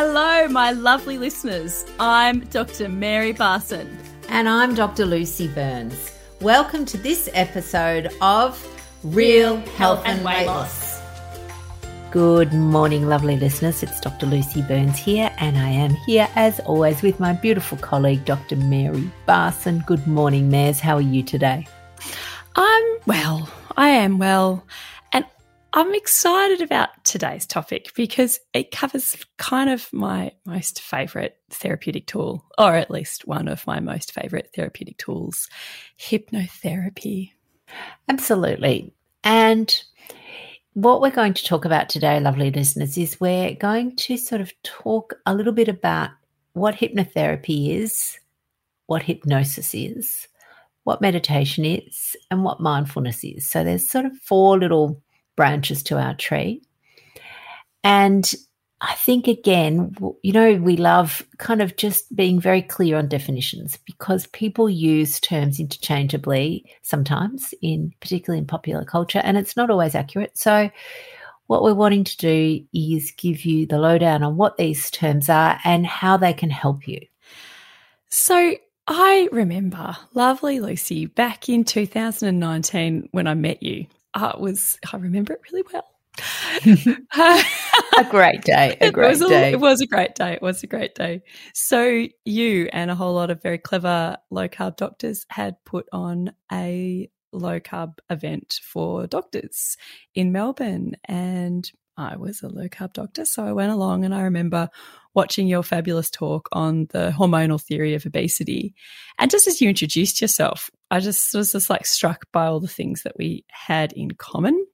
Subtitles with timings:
[0.00, 1.84] Hello, my lovely listeners.
[1.98, 2.88] I'm Dr.
[2.88, 3.92] Mary Barson.
[4.28, 5.04] And I'm Dr.
[5.04, 6.16] Lucy Burns.
[6.40, 8.64] Welcome to this episode of
[9.02, 11.00] Real Health and, Weight Loss.
[12.12, 13.82] Good morning, lovely listeners.
[13.82, 14.26] It's Dr.
[14.26, 18.54] Lucy Burns here, and I am here as always with my beautiful colleague, Dr.
[18.54, 19.84] Mary Barson.
[19.84, 20.78] Good morning, Mares.
[20.78, 21.66] How are you today?
[22.54, 23.50] I'm well.
[23.76, 24.64] I am well.
[25.78, 32.44] I'm excited about today's topic because it covers kind of my most favorite therapeutic tool,
[32.58, 35.48] or at least one of my most favorite therapeutic tools
[35.96, 37.30] hypnotherapy.
[38.08, 38.92] Absolutely.
[39.22, 39.80] And
[40.72, 44.52] what we're going to talk about today, lovely listeners, is we're going to sort of
[44.64, 46.10] talk a little bit about
[46.54, 48.18] what hypnotherapy is,
[48.86, 50.26] what hypnosis is,
[50.82, 53.48] what meditation is, and what mindfulness is.
[53.48, 55.00] So there's sort of four little
[55.38, 56.60] branches to our tree.
[57.84, 58.28] And
[58.80, 63.78] I think, again, you know, we love kind of just being very clear on definitions
[63.86, 69.94] because people use terms interchangeably sometimes, in particularly in popular culture, and it's not always
[69.94, 70.36] accurate.
[70.36, 70.70] So,
[71.46, 75.58] what we're wanting to do is give you the lowdown on what these terms are
[75.64, 77.00] and how they can help you.
[78.08, 78.56] So,
[78.88, 83.86] I remember, lovely Lucy, back in 2019 when I met you,
[84.18, 85.84] uh, was I remember it really well.
[87.98, 88.76] a great day.
[88.80, 89.50] A great it day.
[89.50, 90.32] A, it was a great day.
[90.32, 91.22] It was a great day.
[91.54, 96.32] So you and a whole lot of very clever low carb doctors had put on
[96.52, 99.76] a low carb event for doctors
[100.14, 104.22] in Melbourne, and I was a low carb doctor, so I went along and I
[104.22, 104.70] remember
[105.14, 108.74] watching your fabulous talk on the hormonal theory of obesity.
[109.18, 112.68] And just as you introduced yourself, I just was just like struck by all the
[112.68, 114.64] things that we had in common.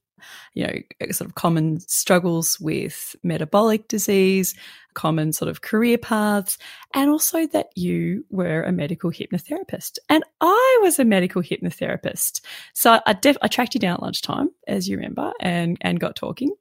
[0.54, 4.54] You know, uh, sort of common struggles with metabolic disease,
[4.94, 6.56] common sort of career paths,
[6.94, 9.98] and also that you were a medical hypnotherapist.
[10.08, 12.40] And I was a medical hypnotherapist.
[12.74, 16.16] So I, def- I tracked you down at lunchtime, as you remember, and, and got
[16.16, 16.54] talking.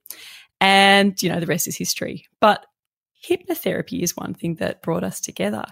[0.64, 2.26] And, you know, the rest is history.
[2.40, 2.64] But
[3.22, 5.66] hypnotherapy is one thing that brought us together.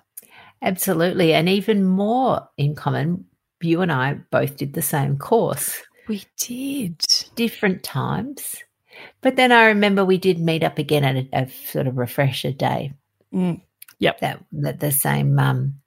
[0.60, 1.32] Absolutely.
[1.32, 3.25] And even more in common,
[3.62, 5.81] you and I both did the same course.
[6.08, 7.00] We did.
[7.36, 8.56] Different times.
[9.22, 12.52] But then I remember we did meet up again at a, a sort of refresher
[12.52, 12.92] day.
[13.32, 13.62] Mm.
[13.98, 14.20] Yep.
[14.20, 15.81] That, that the same um,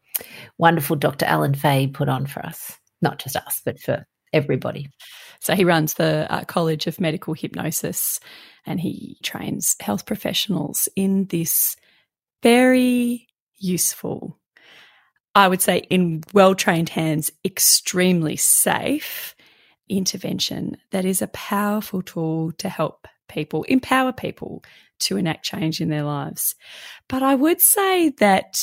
[0.58, 1.28] wonderful Dr.
[1.28, 2.76] Alan Fay put on for us.
[3.04, 4.90] Not just us, but for everybody.
[5.42, 8.20] So he runs the uh, College of Medical Hypnosis
[8.66, 11.76] and he trains health professionals in this
[12.44, 13.28] very
[13.58, 14.38] useful,
[15.34, 19.36] I would say, in well trained hands, extremely safe
[19.90, 24.64] intervention that is a powerful tool to help people, empower people
[25.00, 26.56] to enact change in their lives.
[27.09, 28.58] But I would say that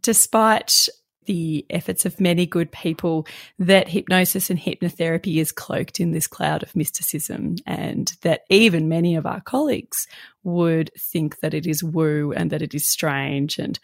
[0.00, 0.88] despite
[1.28, 3.26] the efforts of many good people
[3.60, 9.14] that hypnosis and hypnotherapy is cloaked in this cloud of mysticism, and that even many
[9.14, 10.08] of our colleagues
[10.42, 13.58] would think that it is woo and that it is strange.
[13.58, 13.78] And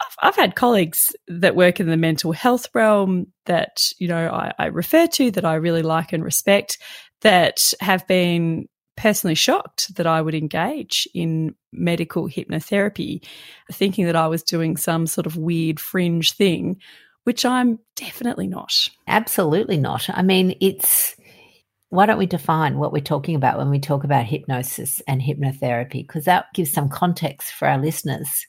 [0.00, 4.52] I've, I've had colleagues that work in the mental health realm that, you know, I,
[4.58, 6.76] I refer to that I really like and respect
[7.20, 8.68] that have been
[9.00, 13.24] personally shocked that I would engage in medical hypnotherapy,
[13.72, 16.76] thinking that I was doing some sort of weird fringe thing,
[17.24, 18.88] which I'm definitely not.
[19.08, 20.10] Absolutely not.
[20.10, 21.16] I mean, it's
[21.88, 26.06] why don't we define what we're talking about when we talk about hypnosis and hypnotherapy?
[26.06, 28.46] Because that gives some context for our listeners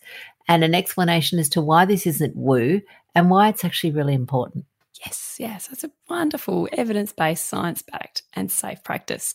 [0.50, 2.82] and an explanation as to why this isn't woo
[3.16, 4.66] and why it's actually really important.
[5.06, 9.34] Yes, yes, it's a wonderful evidence based, science backed, and safe practice.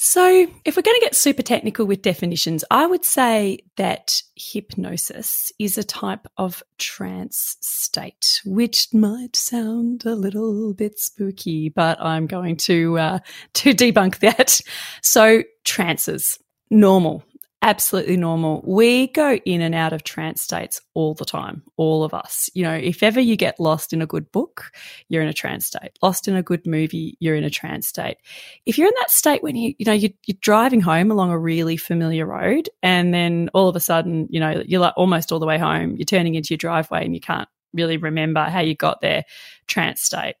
[0.00, 5.50] So, if we're going to get super technical with definitions, I would say that hypnosis
[5.58, 12.28] is a type of trance state, which might sound a little bit spooky, but I'm
[12.28, 13.18] going to uh,
[13.54, 14.60] to debunk that.
[15.02, 16.38] So, trances
[16.70, 17.24] normal
[17.62, 18.62] absolutely normal.
[18.64, 22.48] We go in and out of trance states all the time, all of us.
[22.54, 24.70] You know, if ever you get lost in a good book,
[25.08, 25.98] you're in a trance state.
[26.00, 28.18] Lost in a good movie, you're in a trance state.
[28.64, 31.38] If you're in that state when you, you know, you're, you're driving home along a
[31.38, 35.40] really familiar road and then all of a sudden, you know, you're like almost all
[35.40, 38.74] the way home, you're turning into your driveway and you can't really remember how you
[38.74, 39.24] got there,
[39.66, 40.36] trance state.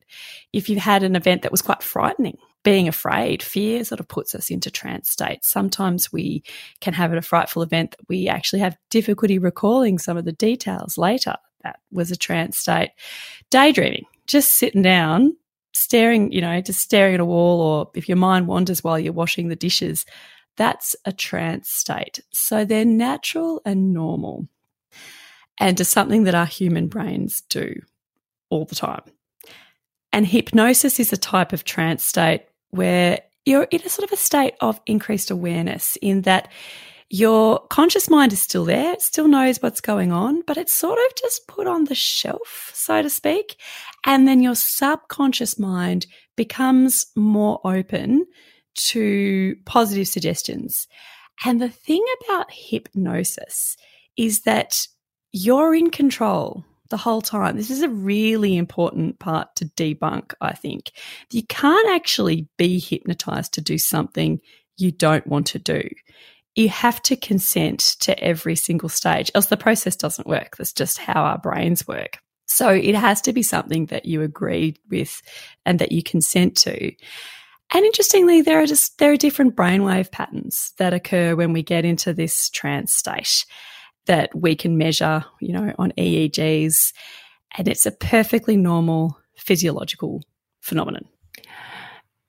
[0.52, 2.38] If you've had an event that was quite frightening,
[2.68, 5.48] being afraid, fear sort of puts us into trance states.
[5.48, 6.42] Sometimes we
[6.82, 10.98] can have a frightful event that we actually have difficulty recalling some of the details
[10.98, 11.34] later.
[11.62, 12.90] That was a trance state.
[13.48, 15.34] Daydreaming, just sitting down,
[15.72, 19.14] staring, you know, just staring at a wall, or if your mind wanders while you're
[19.14, 20.04] washing the dishes,
[20.58, 22.20] that's a trance state.
[22.34, 24.46] So they're natural and normal
[25.58, 27.80] and is something that our human brains do
[28.50, 29.04] all the time.
[30.12, 34.20] And hypnosis is a type of trance state where you're in a sort of a
[34.20, 36.48] state of increased awareness in that
[37.10, 40.98] your conscious mind is still there, it still knows what's going on, but it's sort
[40.98, 43.56] of just put on the shelf, so to speak.
[44.04, 46.06] And then your subconscious mind
[46.36, 48.26] becomes more open
[48.74, 50.86] to positive suggestions.
[51.44, 53.76] And the thing about hypnosis
[54.16, 54.76] is that
[55.32, 57.56] you're in control the whole time.
[57.56, 60.92] This is a really important part to debunk, I think.
[61.30, 64.40] You can't actually be hypnotized to do something
[64.76, 65.88] you don't want to do.
[66.54, 70.56] You have to consent to every single stage, else the process doesn't work.
[70.56, 72.18] That's just how our brains work.
[72.46, 75.22] So it has to be something that you agree with
[75.66, 76.92] and that you consent to.
[77.74, 81.84] And interestingly, there are just there are different brainwave patterns that occur when we get
[81.84, 83.44] into this trance state
[84.08, 86.92] that we can measure, you know, on EEGs.
[87.56, 90.22] And it's a perfectly normal physiological
[90.60, 91.04] phenomenon.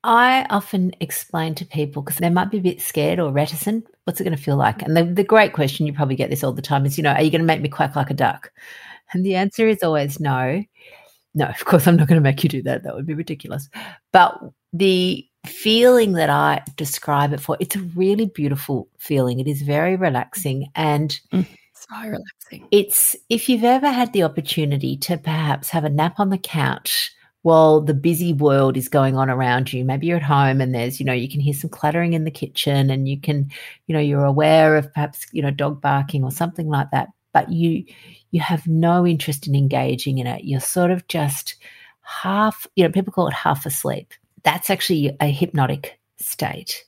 [0.04, 3.86] I often explain to people because they might be a bit scared or reticent.
[4.04, 4.82] What's it going to feel like?
[4.82, 7.12] And the, the great question, you probably get this all the time, is, you know,
[7.12, 8.52] are you going to make me quack like a duck?
[9.12, 10.64] And the answer is always no.
[11.36, 12.84] No, of course, I'm not going to make you do that.
[12.84, 13.70] That would be ridiculous.
[14.14, 14.40] But
[14.72, 19.40] the feeling that I describe it for, it's a really beautiful feeling.
[19.40, 20.68] It is very relaxing.
[20.76, 21.46] And mm
[21.90, 22.68] so relaxing.
[22.72, 27.12] It's if you've ever had the opportunity to perhaps have a nap on the couch
[27.42, 29.86] while the busy world is going on around you.
[29.86, 32.32] Maybe you're at home and there's, you know, you can hear some clattering in the
[32.32, 33.50] kitchen and you can,
[33.88, 37.52] you know, you're aware of perhaps, you know, dog barking or something like that, but
[37.52, 37.86] you
[38.32, 40.44] you have no interest in engaging in it.
[40.44, 41.56] You're sort of just
[42.02, 44.14] half, you know, people call it half asleep.
[44.44, 46.86] That's actually a hypnotic state.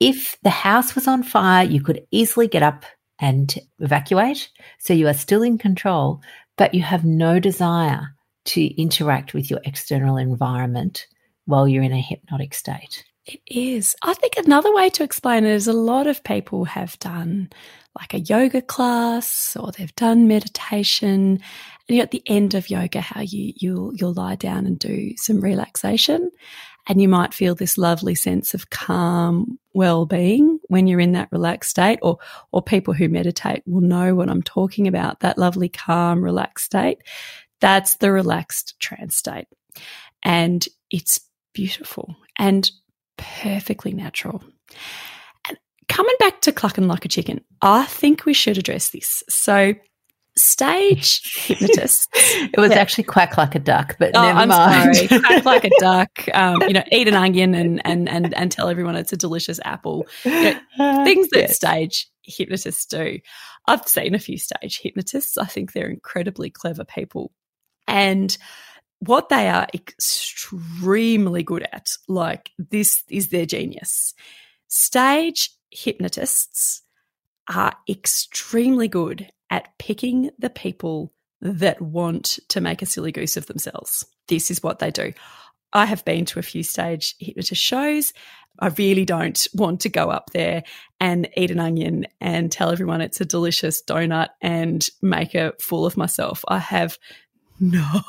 [0.00, 2.84] If the house was on fire, you could easily get up
[3.20, 4.50] and evacuate.
[4.78, 6.20] So you are still in control,
[6.56, 8.14] but you have no desire
[8.46, 11.06] to interact with your external environment
[11.44, 13.04] while you're in a hypnotic state.
[13.26, 13.94] It is.
[14.02, 17.50] I think another way to explain it is a lot of people have done
[17.98, 21.40] like a yoga class or they've done meditation.
[21.88, 25.40] And at the end of yoga, how you you'll you'll lie down and do some
[25.40, 26.30] relaxation
[26.88, 31.70] and you might feel this lovely sense of calm well-being when you're in that relaxed
[31.70, 32.18] state or
[32.50, 36.98] or people who meditate will know what I'm talking about that lovely calm relaxed state.
[37.60, 39.46] That's the relaxed trance state.
[40.24, 41.20] And it's
[41.52, 42.70] beautiful and
[43.16, 44.42] perfectly natural.
[45.48, 45.58] And
[45.88, 49.22] coming back to clucking like a chicken I think we should address this.
[49.28, 49.74] So
[50.38, 52.08] stage hypnotist.
[52.14, 52.78] it was yeah.
[52.78, 54.96] actually quack like a duck, but oh, never I'm mind.
[54.96, 55.08] sorry.
[55.20, 56.28] quack like a duck.
[56.34, 59.60] Um, you know, eat an onion and and and and tell everyone it's a delicious
[59.64, 60.06] apple.
[60.24, 61.56] You know, things that yes.
[61.56, 63.18] stage hypnotists do.
[63.66, 65.36] I've seen a few stage hypnotists.
[65.36, 67.32] I think they're incredibly clever people,
[67.86, 68.36] and
[69.00, 74.14] what they are extremely good at, like this, is their genius.
[74.68, 76.82] Stage hypnotists
[77.48, 83.46] are extremely good at picking the people that want to make a silly goose of
[83.46, 84.04] themselves.
[84.28, 85.12] This is what they do.
[85.72, 88.12] I have been to a few stage hypnotist shows.
[88.60, 90.64] I really don't want to go up there
[90.98, 95.86] and eat an onion and tell everyone it's a delicious donut and make a fool
[95.86, 96.44] of myself.
[96.48, 96.98] I have
[97.60, 98.02] no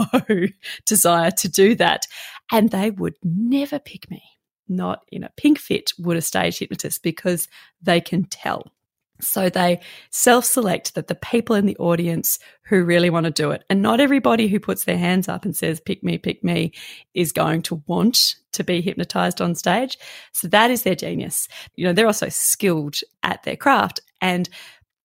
[0.85, 2.05] desire to do that.
[2.51, 4.23] And they would never pick me.
[4.67, 7.47] Not in a pink fit would a stage hypnotist because
[7.81, 8.71] they can tell.
[9.21, 13.51] So they self select that the people in the audience who really want to do
[13.51, 16.73] it, and not everybody who puts their hands up and says, pick me, pick me,
[17.13, 19.97] is going to want to be hypnotized on stage.
[20.33, 21.47] So that is their genius.
[21.75, 24.49] You know, they're also skilled at their craft and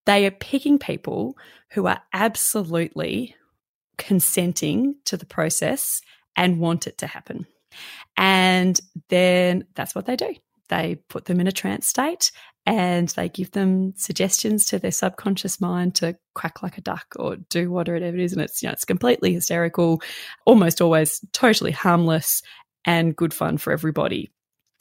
[0.06, 1.36] they are picking people
[1.70, 3.34] who are absolutely
[3.96, 6.00] consenting to the process
[6.36, 7.46] and want it to happen.
[8.16, 10.34] And then that's what they do.
[10.68, 12.32] They put them in a trance state
[12.66, 17.36] and they give them suggestions to their subconscious mind to quack like a duck or
[17.36, 18.32] do whatever it is.
[18.32, 20.00] And it's, you know, it's completely hysterical,
[20.46, 22.42] almost always totally harmless
[22.86, 24.30] and good fun for everybody.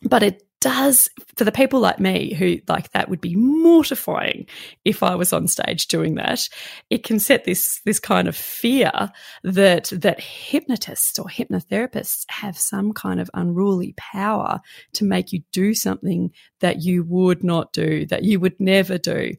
[0.01, 4.45] But it does for the people like me who like that would be mortifying
[4.85, 6.47] if I was on stage doing that.
[6.89, 9.11] It can set this this kind of fear
[9.43, 14.61] that that hypnotists or hypnotherapists have some kind of unruly power
[14.93, 19.33] to make you do something that you would not do, that you would never do.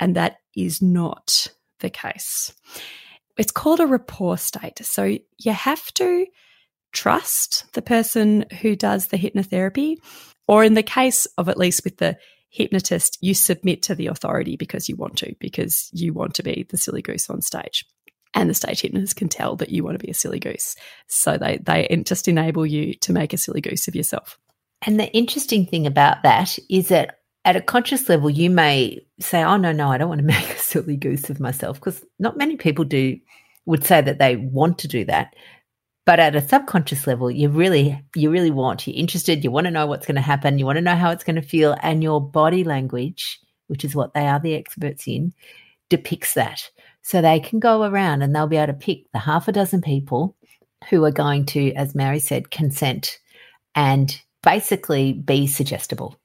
[0.00, 1.46] And that is not
[1.78, 2.52] the case.
[3.38, 4.84] It's called a rapport state.
[4.84, 6.26] So you have to
[6.92, 9.98] trust the person who does the hypnotherapy
[10.46, 12.16] or in the case of at least with the
[12.50, 16.66] hypnotist, you submit to the authority because you want to, because you want to be
[16.68, 17.84] the silly goose on stage.
[18.34, 20.76] And the stage hypnotist can tell that you want to be a silly goose.
[21.08, 24.38] So they, they just enable you to make a silly goose of yourself.
[24.86, 29.42] And the interesting thing about that is that at a conscious level, you may say,
[29.42, 32.36] Oh, no, no, I don't want to make a silly goose of myself because not
[32.36, 33.18] many people do
[33.66, 35.34] would say that they want to do that.
[36.06, 39.70] But at a subconscious level, you really, you really want, you're interested, you want to
[39.70, 42.02] know what's going to happen, you want to know how it's going to feel, and
[42.02, 45.32] your body language, which is what they are the experts in,
[45.88, 46.70] depicts that.
[47.02, 49.80] So they can go around and they'll be able to pick the half a dozen
[49.80, 50.36] people
[50.90, 53.18] who are going to, as Mary said, consent
[53.74, 56.18] and basically be suggestible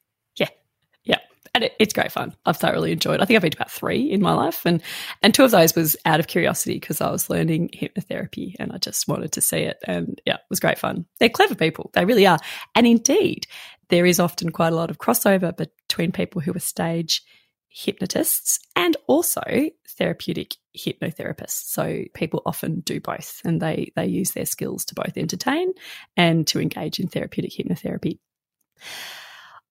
[1.54, 2.36] and it, it's great fun.
[2.46, 3.16] I've thoroughly enjoyed.
[3.16, 3.22] It.
[3.22, 4.82] I think I've been to about three in my life, and
[5.22, 8.78] and two of those was out of curiosity because I was learning hypnotherapy and I
[8.78, 9.78] just wanted to see it.
[9.86, 11.06] And yeah, it was great fun.
[11.20, 12.40] They're clever people, they really are.
[12.76, 13.48] And indeed,
[13.90, 17.24] there is often quite a lot of crossover between people who are stage
[17.70, 19.44] hypnotists and also
[19.88, 21.66] therapeutic hypnotherapists.
[21.66, 25.74] So people often do both, and they they use their skills to both entertain
[26.18, 28.20] and to engage in therapeutic hypnotherapy.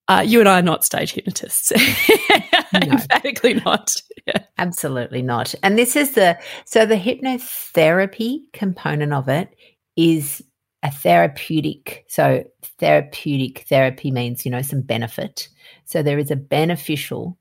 [0.09, 1.71] Uh, you and I are not stage hypnotists.
[2.73, 2.81] no.
[2.81, 3.95] Emphatically not.
[4.27, 4.43] Yeah.
[4.57, 5.55] Absolutely not.
[5.62, 9.55] And this is the so the hypnotherapy component of it
[9.97, 10.43] is
[10.83, 12.07] a therapeutic.
[12.09, 12.45] So
[12.79, 15.49] therapeutic therapy means, you know, some benefit.
[15.85, 17.38] So there is a beneficial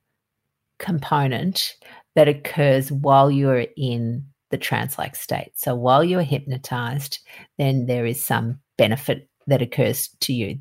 [0.80, 1.76] component
[2.16, 5.52] that occurs while you're in the trance like state.
[5.56, 7.20] So while you're hypnotized,
[7.58, 10.60] then there is some benefit that occurs to you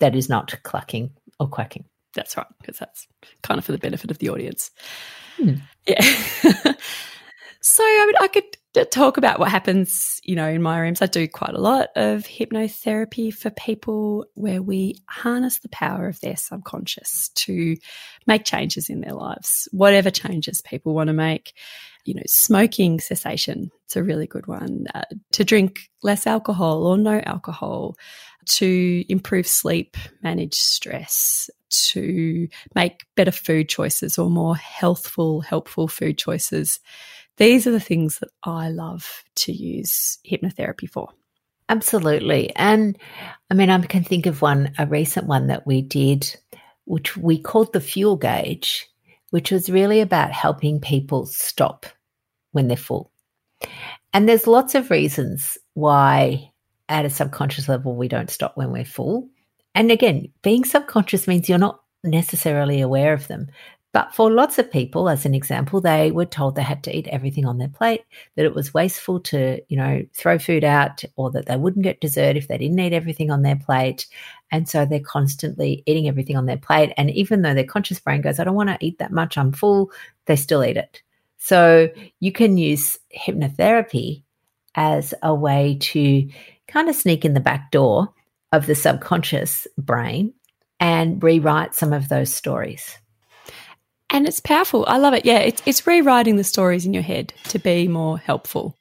[0.00, 1.84] that is not clucking or quacking.
[2.14, 3.06] That's right, because that's
[3.42, 4.70] kind of for the benefit of the audience.
[5.36, 5.54] Hmm.
[5.86, 6.00] Yeah.
[7.60, 11.02] so I mean, I could talk about what happens, you know, in my rooms.
[11.02, 16.20] I do quite a lot of hypnotherapy for people where we harness the power of
[16.20, 17.76] their subconscious to
[18.26, 21.54] make changes in their lives, whatever changes people want to make.
[22.04, 24.86] You know, smoking cessation, it's a really good one.
[24.94, 27.96] Uh, to drink less alcohol or no alcohol,
[28.46, 36.16] to improve sleep, manage stress, to make better food choices or more healthful, helpful food
[36.16, 36.80] choices.
[37.38, 41.08] These are the things that I love to use hypnotherapy for.
[41.68, 42.54] Absolutely.
[42.56, 42.98] And
[43.50, 46.36] I mean, I can think of one, a recent one that we did,
[46.84, 48.88] which we called the fuel gauge,
[49.30, 51.86] which was really about helping people stop
[52.52, 53.10] when they're full.
[54.12, 56.50] And there's lots of reasons why
[56.88, 59.28] at a subconscious level, we don't stop when we're full.
[59.74, 63.48] And again, being subconscious means you're not necessarily aware of them.
[63.92, 67.08] But for lots of people, as an example, they were told they had to eat
[67.08, 68.02] everything on their plate,
[68.36, 72.00] that it was wasteful to, you know, throw food out, or that they wouldn't get
[72.00, 74.06] dessert if they didn't eat everything on their plate.
[74.52, 76.92] And so they're constantly eating everything on their plate.
[76.98, 79.52] And even though their conscious brain goes, I don't want to eat that much, I'm
[79.52, 79.90] full,
[80.26, 81.02] they still eat it.
[81.38, 81.88] So
[82.20, 84.22] you can use hypnotherapy
[84.74, 86.28] as a way to
[86.66, 88.12] kind of sneak in the back door
[88.52, 90.34] of the subconscious brain
[90.78, 92.98] and rewrite some of those stories.
[94.10, 94.84] And it's powerful.
[94.88, 95.24] I love it.
[95.24, 98.76] Yeah, it's, it's rewriting the stories in your head to be more helpful.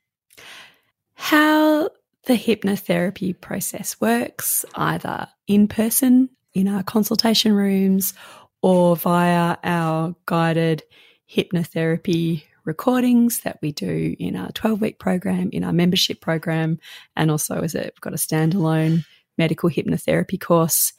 [1.16, 1.90] How
[2.26, 8.14] the hypnotherapy process works, either in person in our consultation rooms
[8.62, 10.84] or via our guided
[11.30, 16.80] hypnotherapy recordings that we do in our 12 week program, in our membership program,
[17.16, 19.06] and also as a, we've got a standalone
[19.38, 20.94] medical hypnotherapy course,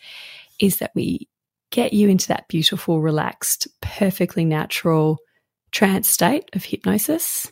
[0.59, 1.29] is that we
[1.71, 5.19] get you into that beautiful, relaxed, perfectly natural
[5.71, 7.51] trance state of hypnosis.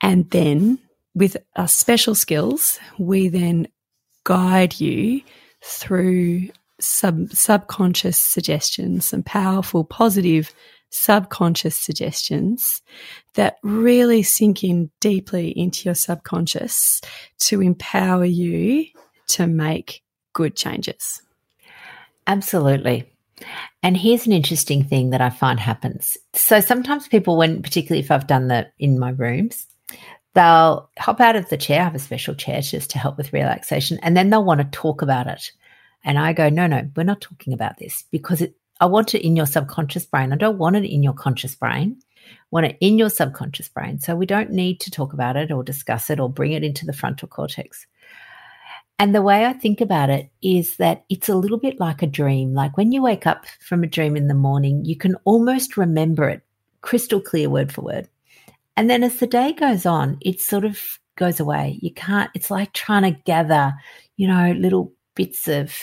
[0.00, 0.78] And then
[1.14, 3.68] with our special skills, we then
[4.24, 5.22] guide you
[5.62, 6.48] through
[6.80, 10.52] sub subconscious suggestions, some powerful, positive
[10.90, 12.82] subconscious suggestions
[13.34, 17.00] that really sink in deeply into your subconscious
[17.38, 18.86] to empower you
[19.28, 20.02] to make
[20.34, 21.22] good changes.
[22.26, 23.11] Absolutely.
[23.82, 26.16] And here's an interesting thing that I find happens.
[26.34, 29.66] So sometimes people, when particularly if I've done that in my rooms,
[30.34, 31.80] they'll hop out of the chair.
[31.80, 34.78] I have a special chair just to help with relaxation, and then they'll want to
[34.78, 35.50] talk about it.
[36.04, 39.24] And I go, no, no, we're not talking about this because it, I want it
[39.24, 40.32] in your subconscious brain.
[40.32, 41.96] I don't want it in your conscious brain.
[42.00, 44.00] I want it in your subconscious brain.
[44.00, 46.86] So we don't need to talk about it or discuss it or bring it into
[46.86, 47.86] the frontal cortex.
[49.02, 52.06] And the way I think about it is that it's a little bit like a
[52.06, 52.54] dream.
[52.54, 56.28] Like when you wake up from a dream in the morning, you can almost remember
[56.28, 56.42] it
[56.82, 58.08] crystal clear word for word.
[58.76, 61.80] And then as the day goes on, it sort of goes away.
[61.82, 63.74] You can't, it's like trying to gather,
[64.18, 65.74] you know, little bits of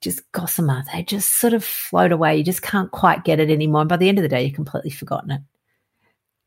[0.00, 0.84] just gossamer.
[0.90, 2.38] They just sort of float away.
[2.38, 3.82] You just can't quite get it anymore.
[3.82, 5.42] And by the end of the day, you've completely forgotten it.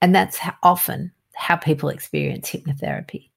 [0.01, 3.29] And that's how, often how people experience hypnotherapy.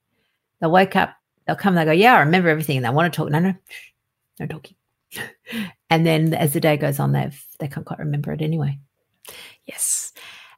[0.62, 1.14] They'll wake up,
[1.46, 2.76] they'll come, and they go, Yeah, I remember everything.
[2.76, 3.30] And they want to talk.
[3.30, 3.54] No, no,
[4.40, 4.76] no talking.
[5.90, 8.78] and then as the day goes on, they've they can't quite remember it anyway.
[9.66, 10.12] Yes.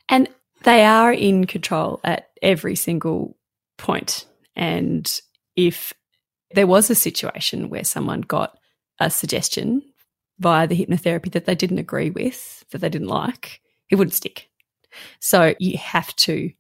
[0.08, 0.28] And
[0.62, 3.36] they are in control at every single
[3.76, 4.26] point.
[4.54, 5.20] And
[5.54, 5.92] if
[6.52, 8.58] there was a situation where someone got
[8.98, 9.82] a suggestion
[10.38, 14.48] via the hypnotherapy that they didn't agree with, that they didn't like, it wouldn't stick.
[15.20, 16.50] So you have to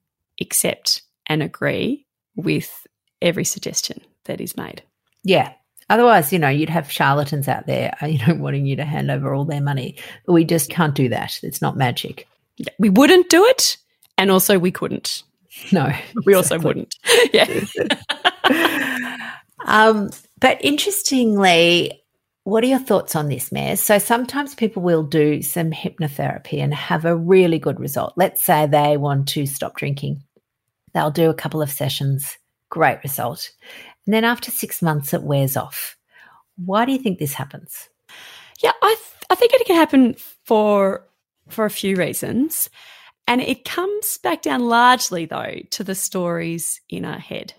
[0.40, 2.06] accept and agree
[2.36, 2.86] with
[3.22, 4.82] every suggestion that is made.
[5.24, 5.52] Yeah.
[5.88, 9.10] Otherwise, you know, you'd have charlatans out there, uh, you know, wanting you to hand
[9.10, 9.96] over all their money.
[10.26, 11.38] We just can't do that.
[11.42, 12.26] It's not magic.
[12.78, 13.76] We wouldn't do it,
[14.16, 15.22] and also we couldn't.
[15.72, 15.92] No,
[16.24, 16.94] we also wouldn't.
[17.32, 17.46] Yeah.
[19.66, 22.02] um, but interestingly,
[22.44, 23.76] what are your thoughts on this, Mayor?
[23.76, 28.14] So sometimes people will do some hypnotherapy and have a really good result.
[28.16, 30.22] Let's say they want to stop drinking.
[30.94, 32.38] They'll do a couple of sessions,
[32.70, 33.50] great result.
[34.06, 35.96] And then after six months, it wears off.
[36.56, 37.88] Why do you think this happens?
[38.62, 41.06] Yeah, I, th- I think it can happen for
[41.48, 42.70] for a few reasons.
[43.28, 47.54] And it comes back down largely, though, to the stories in our head.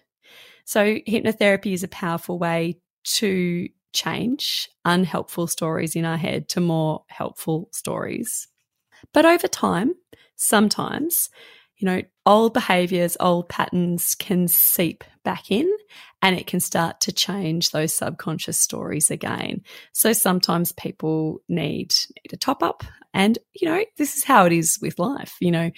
[0.65, 7.03] So, hypnotherapy is a powerful way to change unhelpful stories in our head to more
[7.07, 8.47] helpful stories.
[9.13, 9.95] But over time,
[10.35, 11.29] sometimes,
[11.77, 15.71] you know, old behaviors, old patterns can seep back in
[16.21, 19.61] and it can start to change those subconscious stories again.
[19.93, 21.93] So sometimes people need,
[22.23, 22.83] need a top up.
[23.13, 25.35] And, you know, this is how it is with life.
[25.39, 25.71] You know,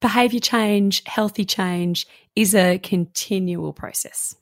[0.00, 4.36] behavior change, healthy change is a continual process.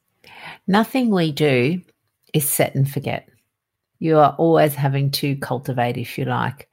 [0.67, 1.81] Nothing we do
[2.35, 3.29] is set and forget.
[3.99, 6.69] You are always having to cultivate, if you like.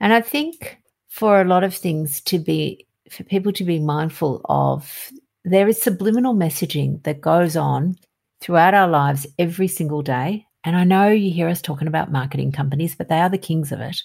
[0.00, 4.40] And I think for a lot of things to be, for people to be mindful
[4.48, 5.10] of,
[5.44, 7.96] there is subliminal messaging that goes on
[8.40, 10.46] throughout our lives every single day.
[10.64, 13.72] And I know you hear us talking about marketing companies, but they are the kings
[13.72, 14.02] of it.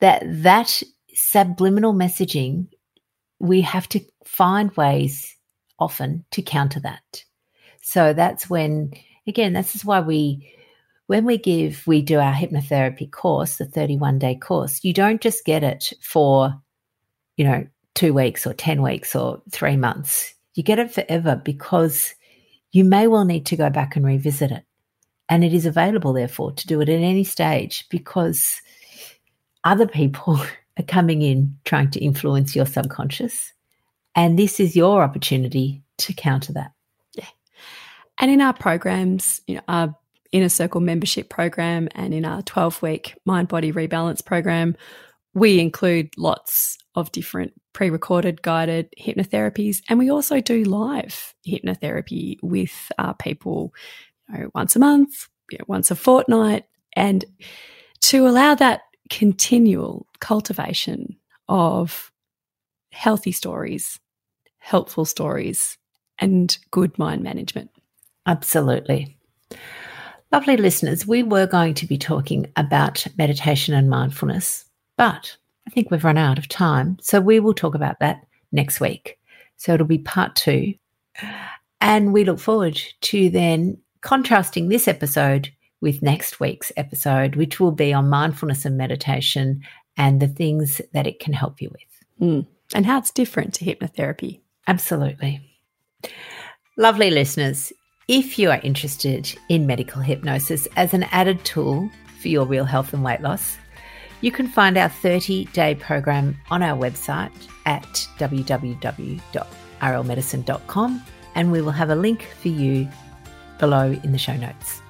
[0.00, 0.82] That that
[1.14, 2.68] subliminal messaging,
[3.40, 5.34] we have to find ways
[5.78, 7.24] often to counter that.
[7.82, 8.92] So that's when
[9.26, 10.52] again, this is why we,
[11.06, 15.44] when we give, we do our hypnotherapy course, the 31 day course, you don't just
[15.44, 16.54] get it for,
[17.36, 20.34] you know, two weeks or 10 weeks or three months.
[20.54, 22.14] You get it forever because
[22.72, 24.64] you may well need to go back and revisit it.
[25.28, 28.60] And it is available, therefore, to do it at any stage because
[29.64, 30.38] other people
[30.78, 33.52] are coming in trying to influence your subconscious.
[34.14, 36.72] And this is your opportunity to counter that.
[37.14, 37.26] Yeah.
[38.18, 39.96] And in our programs, you know, our
[40.32, 44.76] inner circle membership program and in our 12 week mind body rebalance program,
[45.32, 49.82] we include lots of different pre recorded guided hypnotherapies.
[49.88, 53.72] And we also do live hypnotherapy with our people
[54.32, 56.64] you know, once a month, you know, once a fortnight.
[56.96, 57.24] And
[58.02, 61.16] to allow that continual cultivation
[61.48, 62.12] of
[62.92, 63.98] healthy stories,
[64.58, 65.76] helpful stories,
[66.18, 67.70] and good mind management.
[68.26, 69.18] Absolutely.
[70.32, 74.64] Lovely listeners, we were going to be talking about meditation and mindfulness,
[74.96, 76.98] but I think we've run out of time.
[77.00, 79.18] So we will talk about that next week.
[79.56, 80.74] So it'll be part two.
[81.80, 85.50] And we look forward to then contrasting this episode
[85.80, 89.62] with next week's episode, which will be on mindfulness and meditation
[89.96, 92.28] and the things that it can help you with.
[92.28, 92.46] Mm.
[92.74, 94.40] And how it's different to hypnotherapy.
[94.66, 95.40] Absolutely.
[96.76, 97.72] Lovely listeners,
[98.08, 102.92] if you are interested in medical hypnosis as an added tool for your real health
[102.92, 103.56] and weight loss,
[104.24, 107.30] you can find our 30 day program on our website
[107.66, 111.02] at www.rlmedicine.com
[111.34, 112.88] and we will have a link for you
[113.58, 114.80] below in the show notes.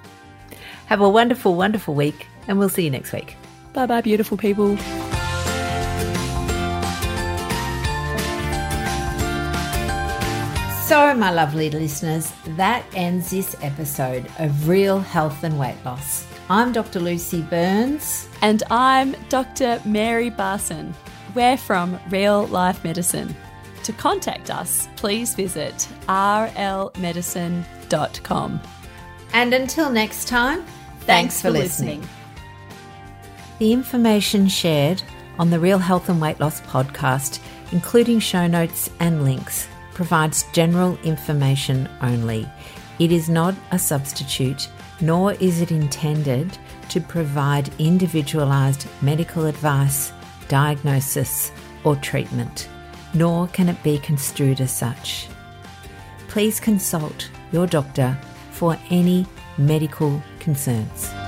[0.86, 3.34] Have a wonderful, wonderful week and we'll see you next week.
[3.72, 4.76] Bye bye, beautiful people.
[10.86, 16.33] So, my lovely listeners, that ends this episode of Real Health and Weight Loss.
[16.50, 17.00] I'm Dr.
[17.00, 18.28] Lucy Burns.
[18.42, 19.80] And I'm Dr.
[19.86, 20.92] Mary Barson.
[21.34, 23.34] We're from Real Life Medicine.
[23.84, 28.60] To contact us, please visit rlmedicine.com.
[29.32, 32.02] And until next time, thanks, thanks for, for listening.
[32.02, 32.18] listening.
[33.58, 35.02] The information shared
[35.38, 37.38] on the Real Health and Weight Loss podcast,
[37.72, 42.46] including show notes and links, provides general information only.
[42.98, 44.68] It is not a substitute,
[45.00, 46.56] nor is it intended
[46.88, 50.12] to provide individualized medical advice,
[50.48, 51.50] diagnosis,
[51.84, 52.68] or treatment,
[53.12, 55.28] nor can it be construed as such.
[56.28, 58.18] Please consult your doctor
[58.50, 59.26] for any
[59.58, 61.23] medical concerns.